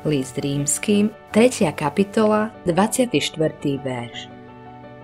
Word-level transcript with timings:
List 0.00 0.40
rímským, 0.40 1.12
3. 1.28 1.76
kapitola, 1.76 2.48
24. 2.64 3.12
verš. 3.84 4.32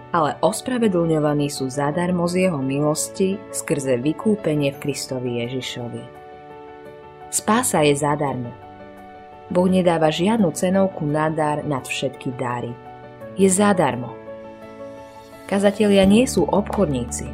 Ale 0.09 0.41
ospravedlňovaní 0.41 1.53
sú 1.53 1.69
zadarmo 1.69 2.25
z 2.25 2.49
jeho 2.49 2.57
milosti 2.65 3.37
skrze 3.53 4.01
vykúpenie 4.01 4.73
v 4.73 4.81
Kristovi 4.81 5.45
Ježišovi. 5.45 6.03
Spása 7.29 7.85
je 7.85 7.93
zadarmo. 7.93 8.57
Boh 9.53 9.69
nedáva 9.69 10.09
žiadnu 10.09 10.49
cenovku 10.57 11.05
na 11.05 11.29
dar 11.29 11.61
nad 11.61 11.85
všetky 11.85 12.33
dary. 12.33 12.73
Je 13.37 13.53
zadarmo. 13.53 14.17
Kazatelia 15.45 16.09
nie 16.09 16.25
sú 16.25 16.49
obchodníci, 16.49 17.29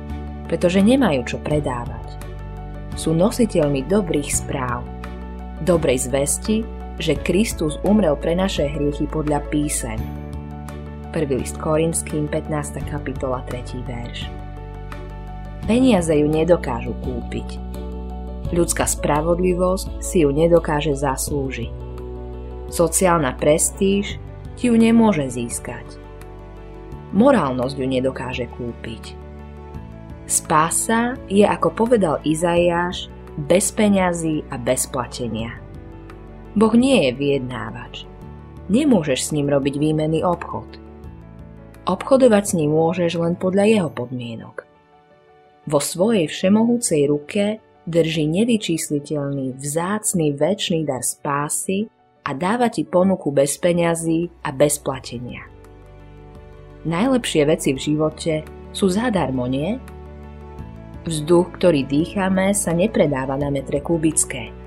pretože 0.50 0.82
nemajú 0.82 1.30
čo 1.30 1.38
predávať. 1.38 2.26
Sú 2.98 3.14
nositeľmi 3.14 3.86
dobrých 3.86 4.34
správ, 4.34 4.82
dobrej 5.62 6.10
zvesti 6.10 6.81
že 7.00 7.16
Kristus 7.20 7.80
umrel 7.86 8.18
pre 8.18 8.36
naše 8.36 8.68
hriechy 8.68 9.08
podľa 9.08 9.40
píseň. 9.48 10.00
Prvý 11.12 11.44
list 11.44 11.60
Korinským, 11.60 12.28
15. 12.28 12.82
kapitola, 12.88 13.44
3. 13.48 13.84
verš. 13.84 14.28
Peniaze 15.68 16.12
ju 16.16 16.26
nedokážu 16.26 16.96
kúpiť. 17.04 17.60
Ľudská 18.50 18.84
spravodlivosť 18.84 20.02
si 20.02 20.26
ju 20.26 20.34
nedokáže 20.34 20.92
zaslúžiť. 20.98 21.72
Sociálna 22.72 23.36
prestíž 23.38 24.18
ti 24.58 24.68
ju 24.68 24.74
nemôže 24.74 25.28
získať. 25.30 25.84
Morálnosť 27.14 27.76
ju 27.76 27.86
nedokáže 27.86 28.48
kúpiť. 28.58 29.14
Spása 30.26 31.14
je, 31.28 31.44
ako 31.44 31.72
povedal 31.76 32.18
Izaiáš, 32.24 33.12
bez 33.36 33.72
peňazí 33.72 34.44
a 34.48 34.56
bez 34.56 34.88
platenia. 34.88 35.61
Boh 36.52 36.74
nie 36.76 37.08
je 37.08 37.10
vyjednávač. 37.16 38.04
Nemôžeš 38.68 39.28
s 39.28 39.32
ním 39.32 39.48
robiť 39.48 39.80
výmenný 39.80 40.20
obchod. 40.20 40.68
Obchodovať 41.88 42.44
s 42.44 42.52
ním 42.60 42.76
môžeš 42.76 43.16
len 43.16 43.34
podľa 43.40 43.64
jeho 43.66 43.90
podmienok. 43.90 44.68
Vo 45.64 45.80
svojej 45.80 46.28
všemohúcej 46.28 47.08
ruke 47.08 47.58
drží 47.88 48.28
nevyčísliteľný, 48.28 49.56
vzácný 49.56 50.36
väčší 50.36 50.84
dar 50.84 51.02
spásy 51.02 51.88
a 52.22 52.36
dáva 52.36 52.68
ti 52.68 52.84
ponuku 52.84 53.32
bez 53.32 53.56
peňazí 53.58 54.30
a 54.44 54.52
bez 54.54 54.78
platenia. 54.78 55.48
Najlepšie 56.84 57.42
veci 57.48 57.70
v 57.74 57.80
živote 57.80 58.34
sú 58.76 58.92
zadarmo, 58.92 59.48
nie? 59.48 59.80
Vzduch, 61.02 61.58
ktorý 61.58 61.82
dýchame, 61.88 62.54
sa 62.54 62.76
nepredáva 62.76 63.34
na 63.40 63.50
metre 63.50 63.80
kubické– 63.82 64.52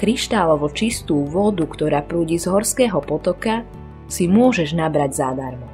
kryštálovo 0.00 0.72
čistú 0.72 1.28
vodu, 1.28 1.68
ktorá 1.68 2.00
prúdi 2.00 2.40
z 2.40 2.48
horského 2.48 3.04
potoka, 3.04 3.68
si 4.08 4.24
môžeš 4.24 4.72
nabrať 4.72 5.20
zadarmo. 5.20 5.68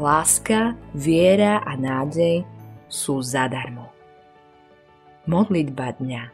Láska, 0.00 0.72
viera 0.96 1.60
a 1.60 1.76
nádej 1.76 2.48
sú 2.88 3.20
zadarmo. 3.20 3.92
Modlitba 5.28 6.00
dňa 6.00 6.24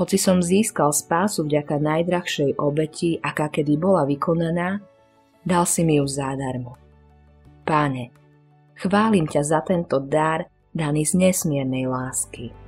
Hoci 0.00 0.16
som 0.16 0.40
získal 0.40 0.96
spásu 0.96 1.44
vďaka 1.44 1.76
najdrahšej 1.80 2.56
obeti, 2.56 3.20
aká 3.20 3.52
kedy 3.52 3.76
bola 3.76 4.08
vykonaná, 4.08 4.80
dal 5.44 5.64
si 5.68 5.84
mi 5.84 6.00
ju 6.00 6.08
zadarmo. 6.08 6.80
Páne, 7.68 8.08
chválim 8.80 9.28
ťa 9.28 9.42
za 9.44 9.60
tento 9.60 10.00
dar 10.00 10.48
daný 10.72 11.04
z 11.04 11.28
nesmiernej 11.28 11.88
lásky. 11.88 12.65